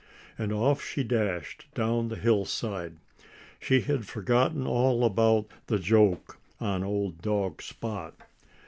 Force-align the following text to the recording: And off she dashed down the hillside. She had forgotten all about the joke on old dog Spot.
And 0.35 0.51
off 0.51 0.83
she 0.83 1.03
dashed 1.03 1.67
down 1.75 2.07
the 2.07 2.15
hillside. 2.15 2.93
She 3.59 3.81
had 3.81 4.07
forgotten 4.07 4.65
all 4.65 5.05
about 5.05 5.51
the 5.67 5.77
joke 5.77 6.39
on 6.59 6.83
old 6.83 7.21
dog 7.21 7.61
Spot. 7.61 8.15